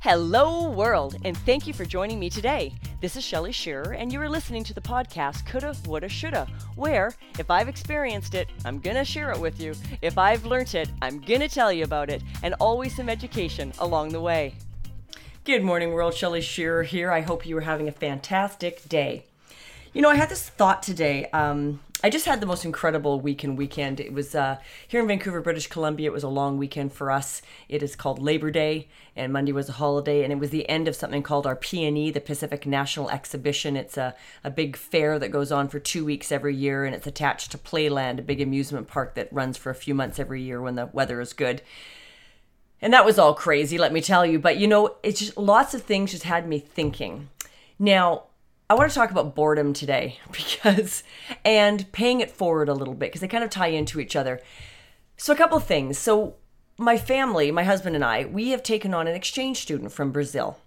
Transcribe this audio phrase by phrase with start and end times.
[0.00, 2.72] Hello, world, and thank you for joining me today.
[3.00, 7.14] This is Shelly Shearer, and you are listening to the podcast Coulda, Woulda, Shoulda, where
[7.36, 9.74] if I've experienced it, I'm gonna share it with you.
[10.00, 14.10] If I've learnt it, I'm gonna tell you about it, and always some education along
[14.10, 14.54] the way.
[15.42, 16.14] Good morning, world.
[16.14, 17.10] Shelly Shearer here.
[17.10, 19.24] I hope you are having a fantastic day.
[19.92, 21.28] You know, I had this thought today.
[21.32, 23.98] Um, I just had the most incredible weekend weekend.
[23.98, 26.10] It was uh, here in Vancouver, British Columbia.
[26.10, 27.42] It was a long weekend for us.
[27.68, 28.86] It is called Labor Day,
[29.16, 32.14] and Monday was a holiday, and it was the end of something called our PNE,
[32.14, 33.76] the Pacific National Exhibition.
[33.76, 34.14] It's a,
[34.44, 37.58] a big fair that goes on for two weeks every year, and it's attached to
[37.58, 40.86] Playland, a big amusement park that runs for a few months every year when the
[40.92, 41.62] weather is good.
[42.80, 44.38] And that was all crazy, let me tell you.
[44.38, 47.28] But you know, it's just lots of things just had me thinking.
[47.76, 48.24] Now,
[48.70, 51.02] I want to talk about boredom today because,
[51.44, 54.40] and paying it forward a little bit because they kind of tie into each other.
[55.16, 55.98] So, a couple things.
[55.98, 56.34] So,
[56.76, 60.58] my family, my husband and I, we have taken on an exchange student from Brazil.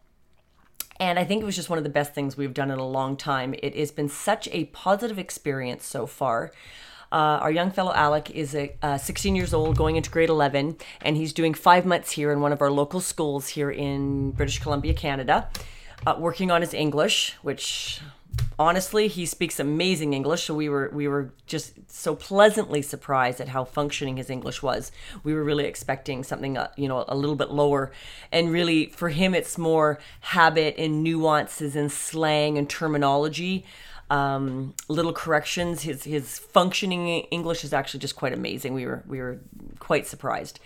[0.99, 2.87] And I think it was just one of the best things we've done in a
[2.87, 3.55] long time.
[3.61, 6.51] It has been such a positive experience so far.
[7.11, 10.77] Uh, our young fellow Alec is a, uh, 16 years old, going into grade 11,
[11.01, 14.59] and he's doing five months here in one of our local schools here in British
[14.59, 15.49] Columbia, Canada
[16.05, 18.01] uh, working on his English, which
[18.57, 20.43] honestly he speaks amazing english.
[20.43, 24.91] So we were we were just so pleasantly surprised at how functioning his english was.
[25.23, 27.91] We were really expecting something uh, you know a little bit lower.
[28.31, 33.65] And really for him it's more habit and nuances and slang and terminology.
[34.09, 35.83] Um, little corrections.
[35.83, 38.73] His his functioning english is actually just quite amazing.
[38.73, 39.39] We were we were
[39.79, 40.59] quite surprised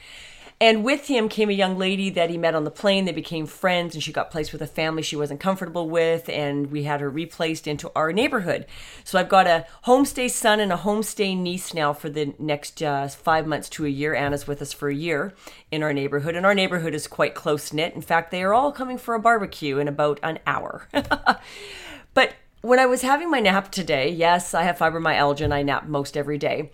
[0.62, 3.04] and with him came a young lady that he met on the plane.
[3.04, 6.72] They became friends, and she got placed with a family she wasn't comfortable with, and
[6.72, 8.66] we had her replaced into our neighborhood.
[9.04, 13.08] So I've got a homestay son and a homestay niece now for the next uh,
[13.10, 14.16] five months to a year.
[14.16, 15.34] Anna's with us for a year
[15.72, 17.94] in our neighborhood, and our neighborhood is quite close knit.
[17.94, 20.88] In fact, they are all coming for a barbecue in about an hour.
[22.14, 25.86] but when I was having my nap today, yes, I have fibromyalgia and I nap
[25.88, 26.72] most every day.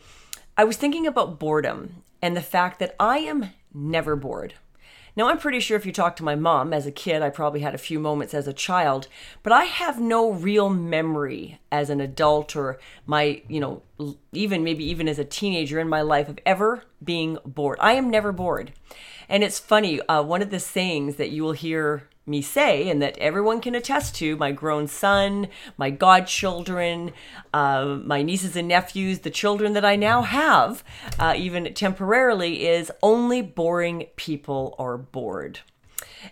[0.56, 4.56] I was thinking about boredom and the fact that I am never bored.
[5.16, 7.60] Now, I'm pretty sure if you talk to my mom as a kid, I probably
[7.60, 9.08] had a few moments as a child,
[9.44, 13.82] but I have no real memory as an adult or my, you know,
[14.32, 17.78] even maybe even as a teenager in my life of ever being bored.
[17.82, 18.72] I am never bored.
[19.28, 23.02] And it's funny, uh, one of the sayings that you will hear me say, and
[23.02, 27.14] that everyone can attest to my grown son, my godchildren,
[27.54, 30.84] uh, my nieces and nephews, the children that I now have,
[31.20, 35.60] uh, even temporarily, is only boring people are bored.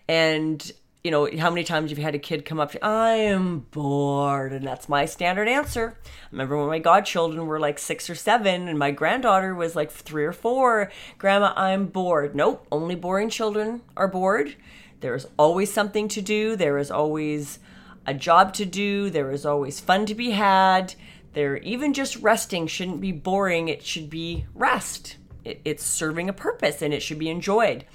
[0.08, 0.72] And
[1.04, 4.52] you know, how many times you've had a kid come up to I am bored.
[4.52, 5.98] And that's my standard answer.
[6.06, 9.92] I remember when my godchildren were like six or seven and my granddaughter was like
[9.92, 10.92] three or four.
[11.18, 12.36] Grandma, I'm bored.
[12.36, 14.56] Nope, only boring children are bored.
[15.02, 16.56] There is always something to do.
[16.56, 17.60] There is always
[18.06, 19.10] a job to do.
[19.10, 20.96] There is always fun to be had.
[21.34, 23.68] There, even just resting shouldn't be boring.
[23.68, 25.18] It should be rest.
[25.46, 27.86] It, it's serving a purpose and it should be enjoyed.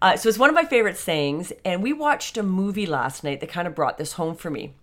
[0.00, 1.52] Uh, so it's one of my favorite sayings.
[1.64, 4.74] And we watched a movie last night that kind of brought this home for me.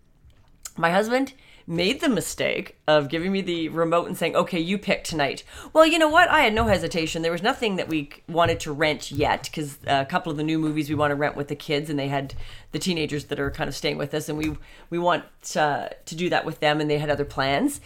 [0.77, 1.33] My husband,
[1.69, 5.43] made the mistake of giving me the remote and saying, okay, you pick tonight.
[5.71, 6.27] Well, you know what?
[6.27, 7.21] I had no hesitation.
[7.21, 10.57] There was nothing that we wanted to rent yet because a couple of the new
[10.57, 12.33] movies we want to rent with the kids and they had
[12.71, 14.57] the teenagers that are kind of staying with us and we,
[14.89, 17.81] we want to do that with them and they had other plans.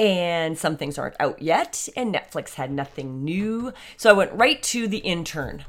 [0.00, 3.72] And some things aren't out yet and Netflix had nothing new.
[3.96, 5.64] So I went right to The Intern.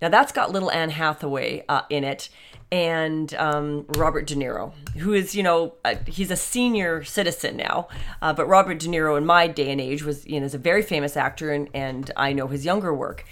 [0.00, 2.28] Now that's got little Anne Hathaway uh, in it
[2.72, 7.88] and um, Robert De Niro, who is, you know, uh, he's a senior citizen now.
[8.22, 10.58] Uh, but Robert De Niro, in my day and age, was, you know, is a
[10.58, 13.24] very famous actor, and, and I know his younger work.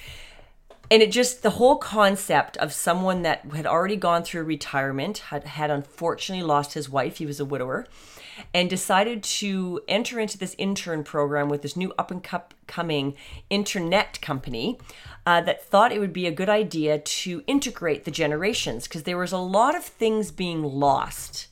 [0.90, 5.44] And it just, the whole concept of someone that had already gone through retirement, had,
[5.44, 7.86] had unfortunately lost his wife, he was a widower,
[8.54, 12.26] and decided to enter into this intern program with this new up and
[12.66, 13.14] coming
[13.50, 14.78] internet company
[15.26, 19.18] uh, that thought it would be a good idea to integrate the generations because there
[19.18, 21.48] was a lot of things being lost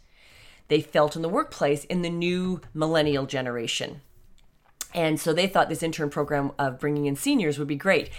[0.69, 4.01] they felt in the workplace in the new millennial generation.
[4.95, 8.11] And so they thought this intern program of bringing in seniors would be great.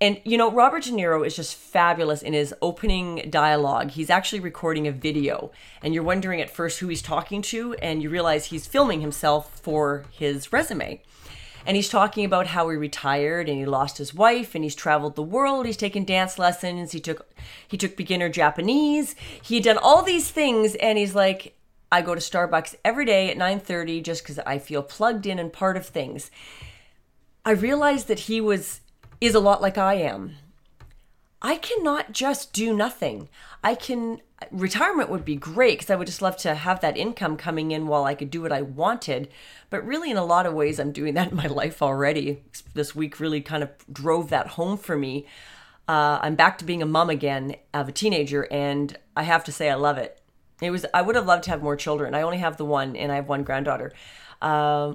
[0.00, 3.92] And you know, Robert De Niro is just fabulous in his opening dialogue.
[3.92, 5.52] He's actually recording a video,
[5.82, 9.58] and you're wondering at first who he's talking to, and you realize he's filming himself
[9.60, 11.00] for his resume.
[11.66, 15.16] And he's talking about how he retired and he lost his wife and he's traveled
[15.16, 15.66] the world.
[15.66, 16.92] He's taken dance lessons.
[16.92, 17.28] He took
[17.66, 19.16] he took beginner Japanese.
[19.42, 21.55] He had done all these things, and he's like,
[21.90, 25.52] I go to Starbucks every day at 9:30 just because I feel plugged in and
[25.52, 26.30] part of things.
[27.44, 28.80] I realized that he was
[29.20, 30.36] is a lot like I am.
[31.40, 33.28] I cannot just do nothing.
[33.62, 37.36] I can retirement would be great because I would just love to have that income
[37.36, 39.28] coming in while I could do what I wanted.
[39.70, 42.42] But really, in a lot of ways, I'm doing that in my life already.
[42.74, 45.26] This week really kind of drove that home for me.
[45.88, 49.52] Uh, I'm back to being a mom again of a teenager, and I have to
[49.52, 50.20] say, I love it.
[50.60, 52.14] It was I would have loved to have more children.
[52.14, 53.92] I only have the one, and I have one granddaughter.
[54.40, 54.94] Uh,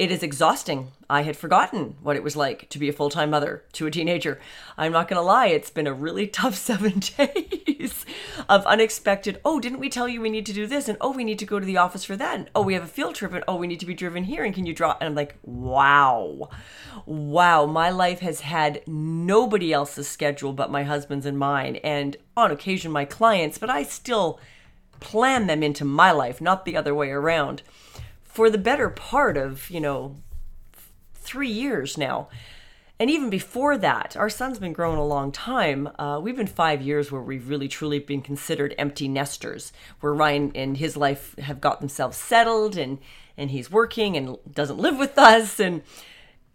[0.00, 0.92] it is exhausting.
[1.10, 3.90] I had forgotten what it was like to be a full time mother to a
[3.90, 4.40] teenager.
[4.78, 8.06] I'm not to lie, it's been a really tough seven days
[8.48, 9.42] of unexpected.
[9.44, 10.88] Oh, didn't we tell you we need to do this?
[10.88, 12.38] And oh, we need to go to the office for that.
[12.38, 13.34] And, oh, we have a field trip.
[13.34, 14.42] And oh, we need to be driven here.
[14.42, 14.96] And can you draw?
[15.02, 16.48] And I'm like, wow,
[17.04, 17.66] wow.
[17.66, 22.90] My life has had nobody else's schedule but my husband's and mine, and on occasion
[22.90, 24.40] my clients, but I still
[25.00, 27.62] plan them into my life, not the other way around
[28.22, 30.16] for the better part of, you know,
[31.14, 32.28] three years now.
[32.98, 35.88] And even before that, our son's been growing a long time.
[35.98, 40.52] Uh, we've been five years where we've really truly been considered empty nesters, where Ryan
[40.54, 42.98] and his life have got themselves settled and
[43.40, 45.82] and he's working and doesn't live with us and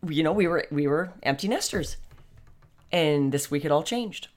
[0.07, 1.97] you know we were we were empty nesters
[2.91, 4.27] and this week it all changed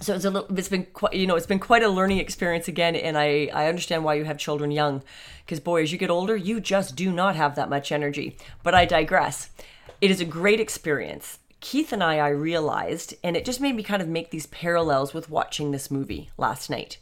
[0.00, 2.68] so it's a little it's been quite you know it's been quite a learning experience
[2.68, 5.02] again and i i understand why you have children young.
[5.44, 8.36] Because boy as you get older you just do not have that much energy.
[8.62, 9.50] But i digress.
[10.00, 11.38] It is a great experience.
[11.60, 15.14] Keith and i i realized and it just made me kind of make these parallels
[15.14, 16.98] with watching this movie last night.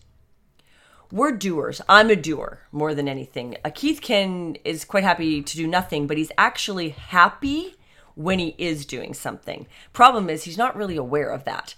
[1.11, 1.81] We're doers.
[1.89, 3.57] I'm a doer more than anything.
[3.65, 7.75] Uh, keith can is quite happy to do nothing but he's actually happy
[8.15, 9.67] when he is doing something.
[9.93, 11.75] Problem is he's not really aware of that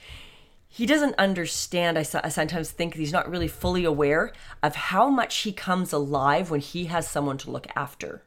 [0.76, 1.96] he doesn't understand.
[1.96, 6.60] I, sometimes think he's not really fully aware of how much he comes alive when
[6.60, 8.24] he has someone to look after.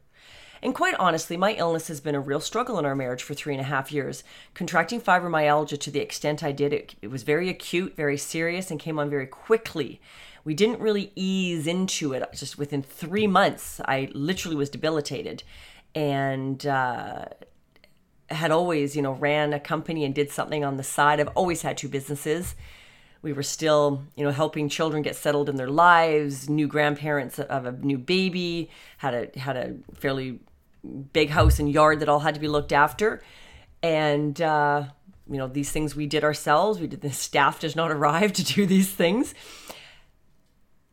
[0.63, 3.53] And quite honestly, my illness has been a real struggle in our marriage for three
[3.53, 4.23] and a half years.
[4.55, 8.79] Contracting fibromyalgia to the extent I did, it, it was very acute, very serious, and
[8.79, 10.01] came on very quickly.
[10.43, 12.27] We didn't really ease into it.
[12.33, 15.43] Just within three months, I literally was debilitated.
[15.93, 17.25] And uh,
[18.29, 21.19] had always, you know, ran a company and did something on the side.
[21.19, 22.55] I've always had two businesses.
[23.21, 27.65] We were still, you know, helping children get settled in their lives, new grandparents of
[27.65, 30.39] a new baby, had a had a fairly
[31.11, 33.21] big house and yard that all had to be looked after.
[33.83, 34.85] And uh,
[35.29, 36.79] you know, these things we did ourselves.
[36.79, 39.33] We did the staff does not arrive to do these things.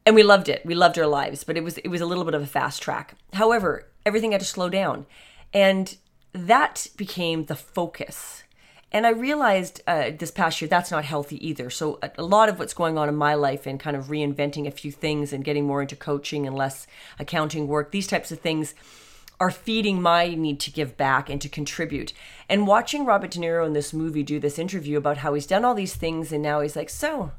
[0.05, 0.65] And we loved it.
[0.65, 2.83] We loved our lives, but it was it was a little bit of a fast
[2.83, 3.15] track.
[3.33, 5.07] However, everything had to slow down.
[5.53, 5.97] And
[6.37, 8.43] that became the focus.
[8.93, 11.71] And I realized uh, this past year that's not healthy either.
[11.71, 14.67] So, a, a lot of what's going on in my life and kind of reinventing
[14.67, 16.87] a few things and getting more into coaching and less
[17.19, 18.75] accounting work, these types of things
[19.39, 22.13] are feeding my need to give back and to contribute.
[22.49, 25.65] And watching Robert De Niro in this movie do this interview about how he's done
[25.65, 27.33] all these things and now he's like, So,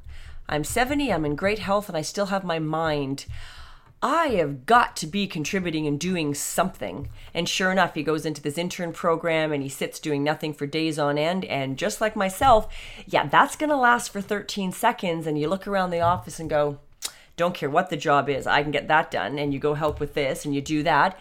[0.49, 3.25] I'm 70, I'm in great health, and I still have my mind.
[4.01, 7.09] I have got to be contributing and doing something.
[7.33, 10.67] And sure enough, he goes into this intern program and he sits doing nothing for
[10.67, 11.45] days on end.
[11.45, 12.67] And just like myself,
[13.07, 15.25] yeah, that's going to last for 13 seconds.
[15.25, 16.79] And you look around the office and go,
[17.37, 19.39] don't care what the job is, I can get that done.
[19.39, 21.19] And you go help with this and you do that.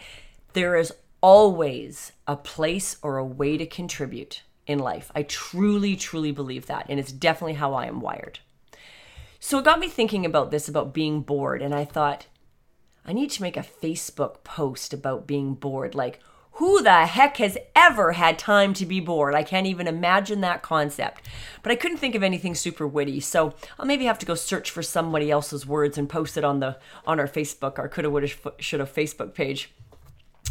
[0.53, 5.11] There is always a place or a way to contribute in life.
[5.15, 6.85] I truly, truly believe that.
[6.89, 8.39] And it's definitely how I am wired.
[9.39, 11.61] So it got me thinking about this, about being bored.
[11.61, 12.25] And I thought,
[13.07, 15.95] I need to make a Facebook post about being bored.
[15.95, 16.19] Like,
[16.53, 19.35] who the heck has ever had time to be bored?
[19.35, 21.21] I can't even imagine that concept.
[21.61, 24.71] But I couldn't think of anything super witty, so I'll maybe have to go search
[24.71, 28.27] for somebody else's words and post it on the on our Facebook, our coulda, woulda,
[28.59, 29.71] shoulda Facebook page.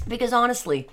[0.06, 0.88] Because honestly,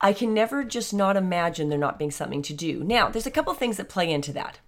[0.00, 2.84] I can never just not imagine there not being something to do.
[2.84, 4.58] Now, there's a couple things that play into that.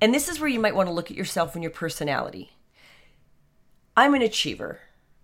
[0.00, 2.52] And this is where you might want to look at yourself and your personality.
[3.96, 4.80] I'm an achiever.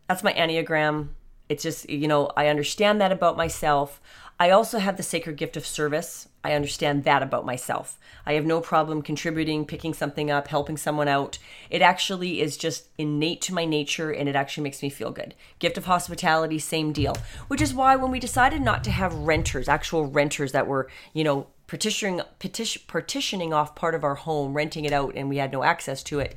[0.09, 1.09] That's my Enneagram.
[1.49, 4.01] It's just, you know, I understand that about myself.
[4.41, 6.29] I also have the sacred gift of service.
[6.43, 7.99] I understand that about myself.
[8.27, 11.39] I have no problem contributing, picking something up, helping someone out.
[11.71, 15.35] It actually is just innate to my nature and it actually makes me feel good.
[15.59, 17.17] Gift of hospitality, same deal.
[17.49, 21.23] Which is why when we decided not to have renters, actual renters that were, you
[21.23, 25.53] know, partitioning, partition, partitioning off part of our home, renting it out, and we had
[25.53, 26.35] no access to it,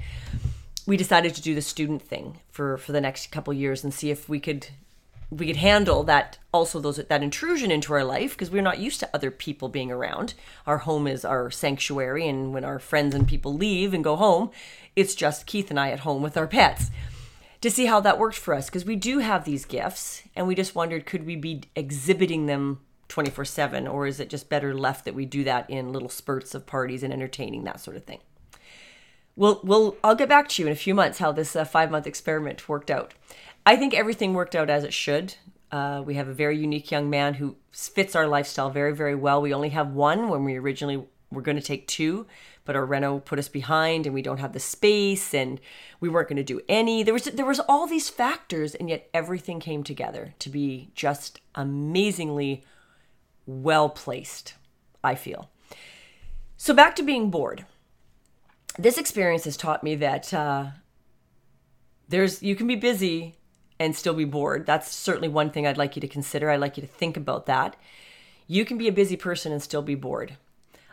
[0.85, 4.11] we decided to do the student thing for for the next couple years and see
[4.11, 4.67] if we could
[5.31, 8.99] we could handle that also those that intrusion into our life because we're not used
[8.99, 10.33] to other people being around
[10.67, 14.51] our home is our sanctuary and when our friends and people leave and go home
[14.95, 16.91] it's just keith and i at home with our pets
[17.61, 20.53] to see how that worked for us because we do have these gifts and we
[20.53, 25.05] just wondered could we be exhibiting them 24 7, or is it just better left
[25.05, 28.19] that we do that in little spurts of parties and entertaining, that sort of thing?
[29.35, 31.91] We'll, we'll, I'll get back to you in a few months how this uh, five
[31.91, 33.13] month experiment worked out.
[33.65, 35.35] I think everything worked out as it should.
[35.71, 39.41] Uh, we have a very unique young man who fits our lifestyle very, very well.
[39.41, 42.27] We only have one when we originally were going to take two,
[42.63, 45.59] but our reno put us behind, and we don't have the space, and
[45.99, 47.03] we weren't going to do any.
[47.03, 51.41] There was there was all these factors, and yet everything came together to be just
[51.55, 52.63] amazingly
[53.45, 54.53] well placed.
[55.03, 55.49] I feel.
[56.57, 57.65] So back to being bored.
[58.77, 60.67] This experience has taught me that uh,
[62.09, 63.35] there's you can be busy
[63.79, 64.65] and still be bored.
[64.65, 66.49] That's certainly one thing I'd like you to consider.
[66.49, 67.75] I'd like you to think about that.
[68.47, 70.37] You can be a busy person and still be bored.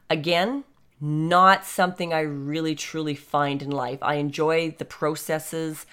[0.08, 0.64] Again,
[1.00, 3.98] not something I really truly find in life.
[4.02, 5.86] I enjoy the processes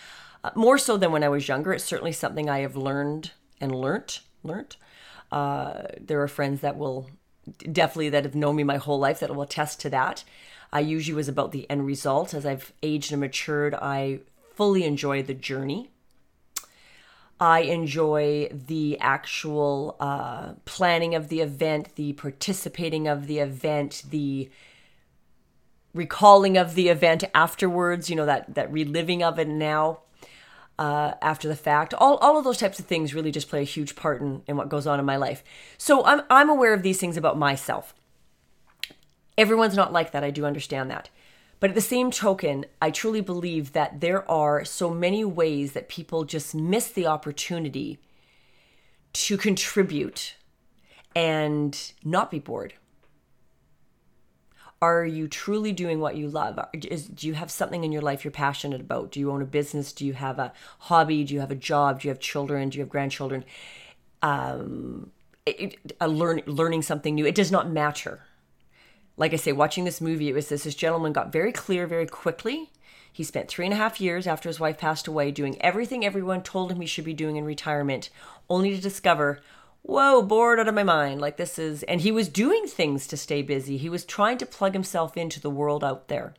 [0.43, 1.73] uh, more so than when I was younger.
[1.73, 4.77] It's certainly something I have learned and learnt, learnt.
[5.31, 7.09] Uh, there are friends that will
[7.71, 10.23] definitely that have known me my whole life that will attest to that.
[10.71, 12.33] I usually was about the end result.
[12.33, 14.19] As I've aged and matured, I
[14.55, 15.91] fully enjoy the journey
[17.39, 24.49] I enjoy the actual uh, planning of the event, the participating of the event, the
[25.93, 29.99] recalling of the event afterwards, you know, that, that reliving of it now
[30.77, 31.93] uh, after the fact.
[31.93, 34.57] All, all of those types of things really just play a huge part in, in
[34.57, 35.41] what goes on in my life.
[35.77, 37.93] So I'm, I'm aware of these things about myself.
[39.39, 40.21] Everyone's not like that.
[40.21, 41.09] I do understand that.
[41.61, 45.87] But at the same token, I truly believe that there are so many ways that
[45.87, 47.99] people just miss the opportunity
[49.13, 50.35] to contribute
[51.15, 52.73] and not be bored.
[54.81, 56.59] Are you truly doing what you love?
[56.73, 59.11] Is, do you have something in your life you're passionate about?
[59.11, 59.93] Do you own a business?
[59.93, 61.23] Do you have a hobby?
[61.23, 62.01] Do you have a job?
[62.01, 62.67] Do you have children?
[62.67, 63.45] Do you have grandchildren?
[64.21, 65.11] Um,
[65.45, 67.25] it, a learn, learning something new.
[67.25, 68.23] It does not matter
[69.19, 72.07] like I say, watching this movie, it was this this gentleman got very clear very
[72.07, 72.71] quickly.
[73.11, 76.41] He spent three and a half years after his wife passed away doing everything everyone
[76.41, 78.09] told him he should be doing in retirement,
[78.49, 79.41] only to discover,
[79.81, 81.19] whoa, bored out of my mind.
[81.19, 83.75] Like this is, and he was doing things to stay busy.
[83.75, 86.33] He was trying to plug himself into the world out there.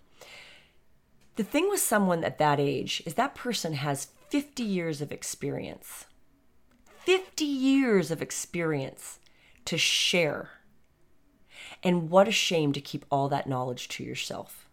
[1.36, 6.06] The thing with someone at that age is that person has 50 years of experience.
[7.04, 9.18] 50 years of experience
[9.66, 10.59] to share
[11.82, 14.68] and what a shame to keep all that knowledge to yourself.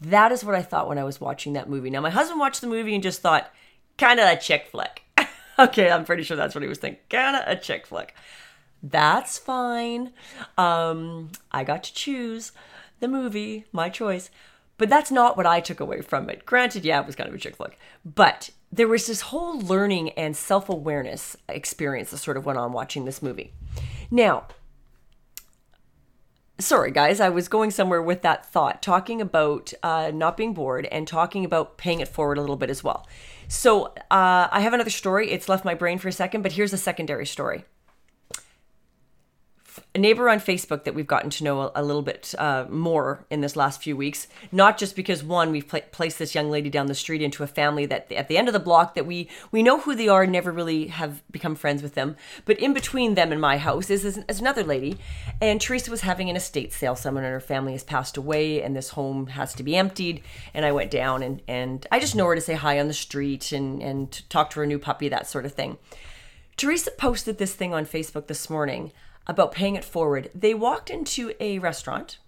[0.00, 1.90] That is what I thought when I was watching that movie.
[1.90, 3.50] Now, my husband watched the movie and just thought,
[3.98, 5.02] kind of a chick flick.
[5.58, 7.00] okay, I'm pretty sure that's what he was thinking.
[7.08, 8.14] Kind of a chick flick.
[8.82, 10.12] That's fine.
[10.58, 12.52] Um, I got to choose
[13.00, 14.30] the movie, my choice.
[14.76, 16.44] But that's not what I took away from it.
[16.44, 17.78] Granted, yeah, it was kind of a chick flick.
[18.04, 22.72] But there was this whole learning and self awareness experience that sort of went on
[22.72, 23.52] watching this movie.
[24.10, 24.48] Now,
[26.58, 30.86] sorry guys i was going somewhere with that thought talking about uh, not being bored
[30.86, 33.06] and talking about paying it forward a little bit as well.
[33.48, 35.30] So uh, i have another story.
[35.30, 37.64] It's left my brain for a second but here's a secondary story
[39.94, 43.24] a neighbor on Facebook that we've gotten to know a, a little bit uh, more
[43.30, 44.26] in this last few weeks.
[44.50, 47.46] Not just because one, we've pl- placed this young lady down the street into a
[47.46, 50.26] family that at the end of the block that we we know who they are,
[50.26, 52.16] never really have become friends with them.
[52.44, 54.98] But in between them and my house is, is, is another lady,
[55.40, 56.96] and Teresa was having an estate sale.
[56.96, 60.22] Someone in her family has passed away, and this home has to be emptied.
[60.52, 62.94] And I went down and and I just know her to say hi on the
[62.94, 65.78] street and and talk to her new puppy, that sort of thing.
[66.56, 68.92] Teresa posted this thing on Facebook this morning
[69.26, 70.30] about paying it forward.
[70.34, 72.18] They walked into a restaurant,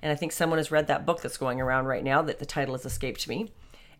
[0.00, 2.46] and I think someone has read that book that's going around right now that the
[2.46, 3.52] title has escaped me.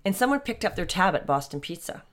[0.05, 2.05] And someone picked up their tab at Boston Pizza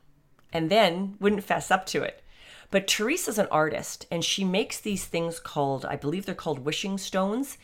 [0.51, 2.23] and then wouldn't fess up to it.
[2.71, 6.97] But Teresa's an artist and she makes these things called, I believe they're called wishing
[6.97, 7.57] stones.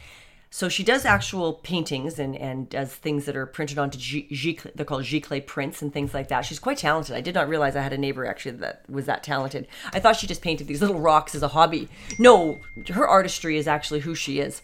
[0.53, 4.59] So she does actual paintings and, and does things that are printed onto G, G,
[4.75, 6.41] they're called giclée prints and things like that.
[6.41, 7.15] She's quite talented.
[7.15, 9.65] I did not realize I had a neighbor actually that was that talented.
[9.93, 11.87] I thought she just painted these little rocks as a hobby.
[12.19, 14.61] No, her artistry is actually who she is.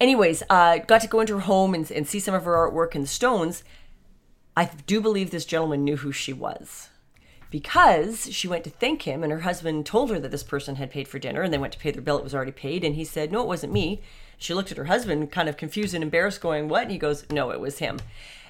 [0.00, 2.94] Anyways, uh, got to go into her home and, and see some of her artwork
[2.94, 3.64] and the stones.
[4.56, 6.90] I do believe this gentleman knew who she was
[7.50, 10.92] because she went to thank him and her husband told her that this person had
[10.92, 12.94] paid for dinner and they went to pay their bill it was already paid and
[12.94, 14.02] he said no it wasn't me
[14.38, 16.82] she looked at her husband, kind of confused and embarrassed, going, What?
[16.82, 17.98] And he goes, No, it was him.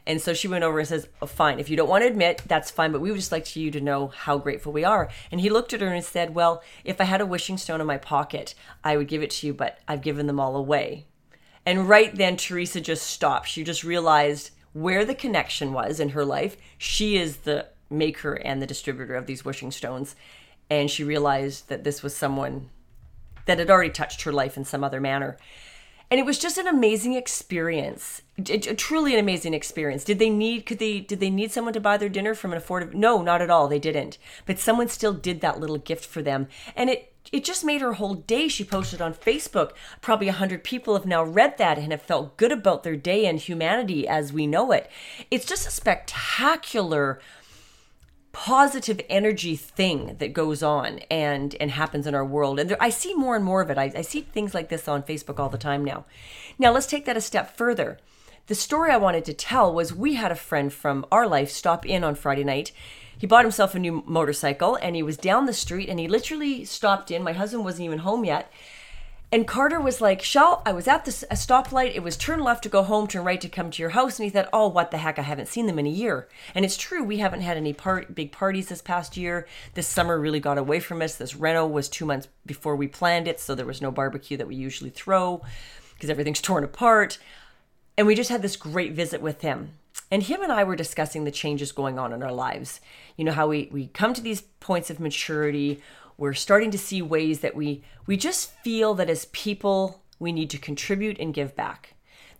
[0.09, 2.43] And so she went over and says, oh, Fine, if you don't want to admit,
[2.47, 5.11] that's fine, but we would just like you to know how grateful we are.
[5.31, 7.87] And he looked at her and said, Well, if I had a wishing stone in
[7.87, 11.05] my pocket, I would give it to you, but I've given them all away.
[11.67, 13.49] And right then, Teresa just stopped.
[13.49, 16.57] She just realized where the connection was in her life.
[16.79, 20.17] She is the maker and the distributor of these wishing stones.
[20.71, 22.71] And she realized that this was someone
[23.45, 25.37] that had already touched her life in some other manner.
[26.11, 28.23] And it was just an amazing experience.
[28.37, 30.05] It, it, truly an amazing experience.
[30.05, 32.61] Did they need could they did they need someone to buy their dinner from an
[32.61, 33.69] affordable No, not at all.
[33.69, 34.17] They didn't.
[34.47, 36.49] But someone still did that little gift for them.
[36.75, 38.49] And it it just made her whole day.
[38.49, 39.73] She posted on Facebook.
[40.01, 43.27] Probably a hundred people have now read that and have felt good about their day
[43.27, 44.91] and humanity as we know it.
[45.31, 47.21] It's just a spectacular
[48.39, 52.61] positive energy thing that goes on and and happens in our world.
[52.61, 53.77] And there, i see more and more of it.
[53.77, 56.05] I, I see things like this on facebook all the time now.
[56.57, 57.99] Now let's take that a step further.
[58.47, 61.85] The story i wanted to tell was we had a friend from our life stop
[61.85, 62.71] in on friday night.
[63.19, 66.65] He bought himself a new motorcycle and he was down the street and he literally
[66.65, 67.25] stopped in.
[67.25, 68.53] My husband wasn't even home yet
[69.31, 71.95] and Carter was like, Shell, I was at this a stoplight.
[71.95, 74.19] It was turn left to go home, turn right to come to your house.
[74.19, 75.19] And he thought, oh, what the heck?
[75.19, 76.29] I haven't seen them in a year.
[76.55, 77.05] And it's true.
[77.05, 79.47] We haven't had any part, big parties this past year.
[79.75, 81.17] This summer really got away from us.
[81.17, 83.39] This reno was two months before we planned it.
[83.39, 85.43] So there was no barbecue that we usually throw
[85.93, 87.19] because everything's torn apart.
[87.99, 89.73] And we just had this great visit with him.
[90.11, 92.81] And him and I were discussing the changes going on in our lives.
[93.19, 95.83] You know, how we, we come to these points of maturity
[96.19, 100.51] we're starting to see ways that we we just feel that as people we need
[100.51, 101.95] to contribute and give back.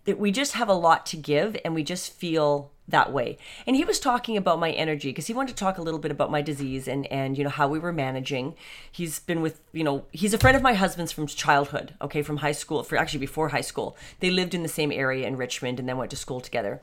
[0.05, 3.37] That we just have a lot to give and we just feel that way.
[3.67, 6.11] And he was talking about my energy because he wanted to talk a little bit
[6.11, 8.55] about my disease and and you know how we were managing.
[8.91, 12.37] He's been with you know he's a friend of my husband's from childhood okay from
[12.37, 13.95] high school for actually before high school.
[14.19, 16.81] They lived in the same area in richmond and then went to school together.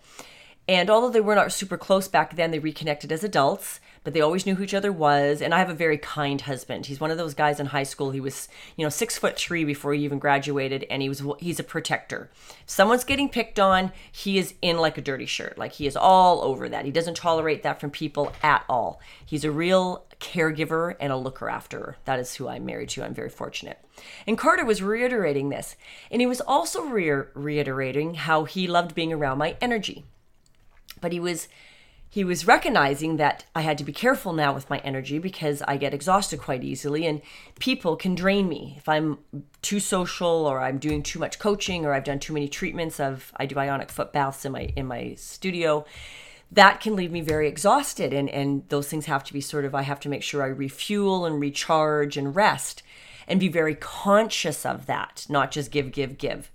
[0.69, 4.21] And although they were not super close back then, they reconnected as adults, but they
[4.21, 5.43] always knew who each other was.
[5.43, 6.87] And I have a very kind husband.
[6.87, 8.13] He's one of those guys in high school.
[8.13, 11.59] He was, you know, six foot three before he even graduated, and he was he's
[11.59, 12.31] a protector.
[12.63, 15.59] If someone's getting picked on, he is in like a dirty shirt.
[15.59, 16.85] Like he is all over that.
[16.85, 19.01] He doesn't tolerate that from people at all.
[19.25, 21.97] He's a real caregiver and a looker after.
[22.05, 23.03] That is who I'm married to.
[23.03, 23.81] I'm very fortunate.
[24.25, 25.75] And Carter was reiterating this,
[26.13, 30.05] and he was also re- reiterating how he loved being around my energy
[31.01, 31.49] but he was
[32.09, 35.77] he was recognizing that I had to be careful now with my energy because I
[35.77, 37.21] get exhausted quite easily and
[37.59, 38.75] people can drain me.
[38.79, 39.19] If I'm
[39.61, 43.33] too social or I'm doing too much coaching or I've done too many treatments of
[43.37, 45.85] I do ionic foot baths in my in my studio,
[46.53, 49.75] that can leave me very exhausted and and those things have to be sort of
[49.75, 52.83] I have to make sure I refuel and recharge and rest
[53.29, 56.51] and be very conscious of that, not just give give give.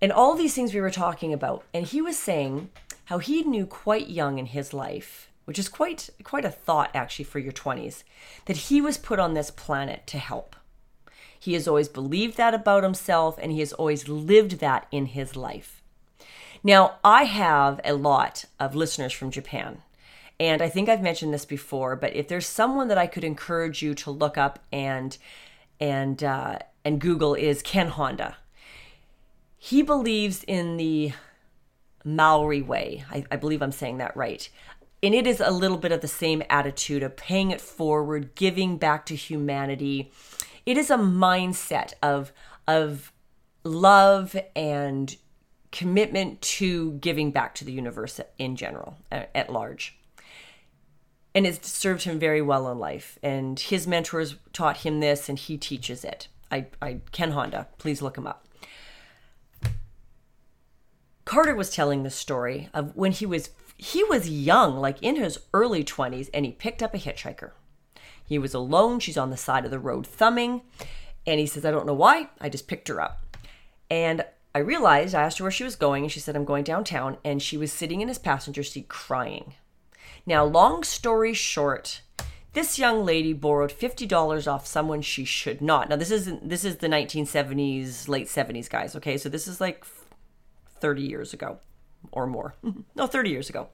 [0.00, 2.70] And all these things we were talking about and he was saying
[3.06, 7.24] how he knew quite young in his life, which is quite quite a thought actually
[7.24, 8.04] for your 20s,
[8.46, 10.56] that he was put on this planet to help.
[11.38, 15.34] He has always believed that about himself and he has always lived that in his
[15.34, 15.82] life.
[16.62, 19.82] Now, I have a lot of listeners from Japan.
[20.38, 23.82] And I think I've mentioned this before, but if there's someone that I could encourage
[23.82, 25.16] you to look up and
[25.80, 28.36] and uh, and Google is Ken Honda.
[29.58, 31.12] He believes in the
[32.04, 33.04] Maori way.
[33.10, 34.48] I, I believe I'm saying that right.
[35.02, 38.78] And it is a little bit of the same attitude of paying it forward, giving
[38.78, 40.12] back to humanity.
[40.64, 42.32] It is a mindset of
[42.68, 43.12] of
[43.64, 45.16] love and
[45.72, 49.98] commitment to giving back to the universe in general, at large.
[51.34, 53.18] And it's served him very well in life.
[53.22, 56.28] And his mentors taught him this, and he teaches it.
[56.50, 58.46] I, I Ken Honda, please look him up.
[61.32, 65.38] Carter was telling the story of when he was he was young, like in his
[65.54, 67.52] early 20s, and he picked up a hitchhiker.
[68.22, 70.60] He was alone, she's on the side of the road thumbing,
[71.26, 73.22] and he says, I don't know why, I just picked her up.
[73.88, 76.64] And I realized, I asked her where she was going, and she said, I'm going
[76.64, 79.54] downtown, and she was sitting in his passenger seat crying.
[80.26, 82.02] Now, long story short,
[82.52, 85.88] this young lady borrowed $50 off someone she should not.
[85.88, 89.16] Now, this isn't this is the 1970s, late 70s, guys, okay?
[89.16, 89.86] So this is like
[90.82, 91.58] 30 years ago
[92.10, 92.54] or more.
[92.94, 93.68] no, 30 years ago.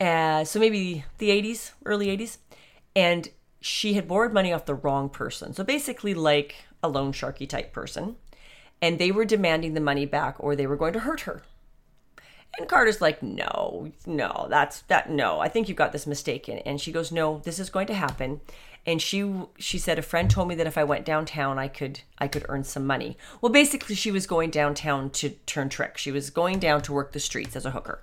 [0.00, 2.38] Uh, so maybe the 80s, early 80s.
[2.94, 5.54] And she had borrowed money off the wrong person.
[5.54, 8.16] So basically, like a loan sharky type person.
[8.82, 11.42] And they were demanding the money back or they were going to hurt her.
[12.58, 16.58] And Carter's like, no, no, that's that, no, I think you've got this mistaken.
[16.58, 18.40] And she goes, no, this is going to happen
[18.84, 22.00] and she she said a friend told me that if I went downtown I could
[22.18, 23.16] I could earn some money.
[23.40, 26.00] Well, basically she was going downtown to turn tricks.
[26.00, 28.02] She was going down to work the streets as a hooker.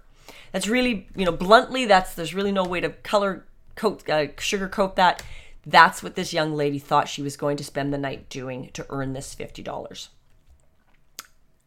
[0.52, 4.96] That's really, you know, bluntly that's there's really no way to color coat uh, sugarcoat
[4.96, 5.24] that.
[5.66, 8.86] That's what this young lady thought she was going to spend the night doing to
[8.90, 10.08] earn this $50.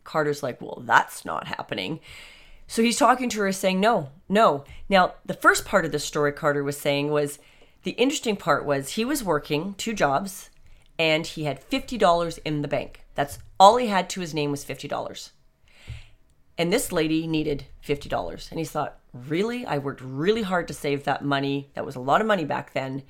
[0.02, 2.00] Carter's like, "Well, that's not happening."
[2.66, 6.32] So he's talking to her saying, "No, no." Now, the first part of the story
[6.32, 7.38] Carter was saying was
[7.82, 10.50] the interesting part was he was working two jobs
[10.98, 13.04] and he had $50 in the bank.
[13.14, 15.30] That's all he had to his name was $50.
[16.58, 18.50] And this lady needed $50.
[18.50, 19.66] And he thought, really?
[19.66, 21.70] I worked really hard to save that money.
[21.74, 23.02] That was a lot of money back then,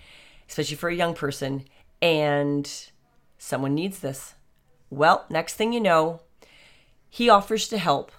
[0.49, 1.65] especially for a young person.
[2.01, 2.71] And
[3.39, 4.35] someone needs this.
[4.91, 6.21] Well, next thing you know,
[7.11, 8.13] he offers to help,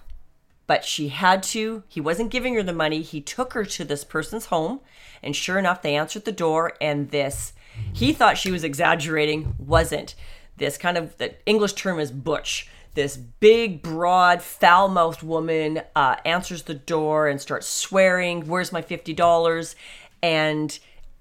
[0.66, 1.82] but she had to.
[1.88, 3.02] He wasn't giving her the money.
[3.02, 4.80] He took her to this person's home.
[5.22, 6.72] And sure enough, they answered the door.
[6.80, 7.52] And this,
[7.92, 10.14] he thought she was exaggerating, wasn't.
[10.56, 16.16] This kind of, the English term is butch this big, broad, foul mouthed woman uh,
[16.24, 19.74] answers the door and starts swearing, Where's my $50?
[20.22, 20.78] And,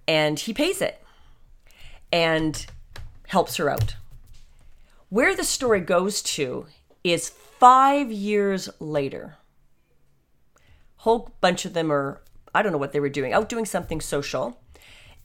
[0.07, 1.03] and he pays it
[2.11, 2.65] and
[3.27, 3.95] helps her out.
[5.09, 6.67] Where the story goes to
[7.03, 7.29] is
[7.63, 9.37] five years later.
[10.97, 12.21] Whole bunch of them are,
[12.53, 14.59] I don't know what they were doing, out doing something social.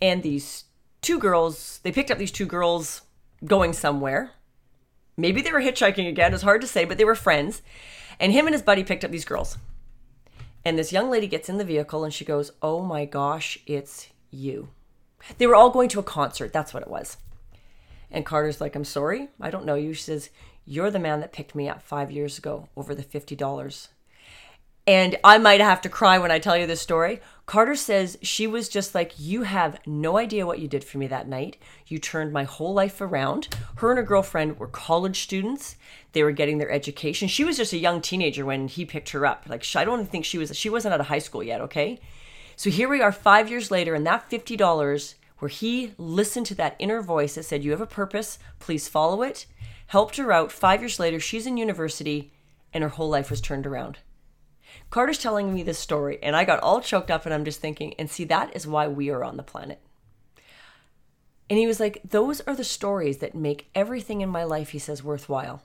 [0.01, 0.65] And these
[1.01, 3.03] two girls, they picked up these two girls
[3.45, 4.33] going somewhere
[5.19, 6.33] Maybe they were hitchhiking again.
[6.33, 7.61] It's hard to say, but they were friends.
[8.21, 9.59] And him and his buddy picked up these girls.
[10.65, 14.09] And this young lady gets in the vehicle and she goes, Oh my gosh, it's
[14.31, 14.69] you.
[15.39, 16.53] They were all going to a concert.
[16.53, 17.17] That's what it was.
[18.13, 19.93] And Carter's like, I'm sorry, I don't know you.
[19.93, 20.31] She says,
[20.71, 23.89] You're the man that picked me up five years ago over the $50.
[24.87, 27.21] And I might have to cry when I tell you this story.
[27.47, 31.07] Carter says she was just like, You have no idea what you did for me
[31.07, 31.57] that night.
[31.87, 33.49] You turned my whole life around.
[33.77, 35.77] Her and her girlfriend were college students.
[36.13, 37.29] They were getting their education.
[37.29, 39.45] She was just a young teenager when he picked her up.
[39.49, 41.99] Like, I don't think she was, she wasn't out of high school yet, okay?
[42.57, 46.77] So here we are five years later, and that $50 where he listened to that
[46.79, 49.47] inner voice that said, You have a purpose, please follow it,
[49.89, 50.53] helped her out.
[50.53, 52.33] Five years later, she's in university,
[52.73, 53.99] and her whole life was turned around.
[54.91, 57.95] Carter's telling me this story, and I got all choked up, and I'm just thinking,
[57.99, 59.81] and see, that is why we are on the planet.
[61.51, 64.79] And he was like, Those are the stories that make everything in my life, he
[64.79, 65.63] says, worthwhile.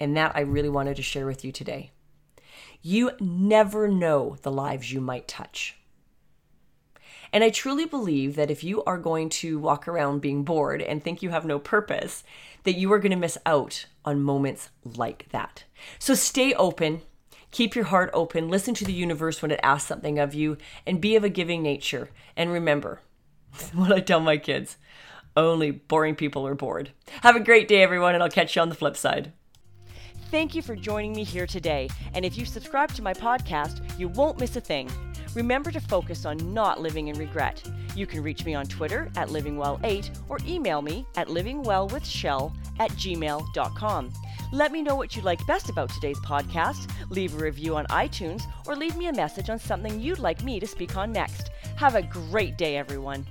[0.00, 1.92] And that I really wanted to share with you today.
[2.82, 5.77] You never know the lives you might touch.
[7.32, 11.02] And I truly believe that if you are going to walk around being bored and
[11.02, 12.24] think you have no purpose,
[12.64, 15.64] that you are going to miss out on moments like that.
[15.98, 17.02] So stay open,
[17.50, 21.00] Keep your heart open, listen to the universe when it asks something of you, and
[21.00, 22.10] be of a giving nature.
[22.36, 23.00] And remember
[23.72, 24.76] what I tell my kids
[25.36, 26.90] only boring people are bored.
[27.22, 29.32] Have a great day, everyone, and I'll catch you on the flip side.
[30.30, 31.88] Thank you for joining me here today.
[32.12, 34.90] And if you subscribe to my podcast, you won't miss a thing.
[35.34, 37.62] Remember to focus on not living in regret.
[37.94, 44.12] You can reach me on Twitter at livingwell8 or email me at livingwellwithshell at gmail.com.
[44.52, 48.44] Let me know what you liked best about today's podcast, leave a review on iTunes,
[48.66, 51.50] or leave me a message on something you'd like me to speak on next.
[51.76, 53.26] Have a great day, everyone.